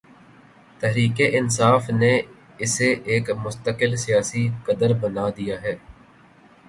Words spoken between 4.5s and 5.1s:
قدر